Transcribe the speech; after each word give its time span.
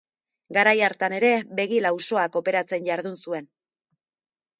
Garai 0.57 0.77
hartan 0.85 1.13
ere, 1.17 1.29
begi-lausoak 1.59 2.39
operatzen 2.41 2.87
jardun 2.89 3.19
zuen. 3.27 3.47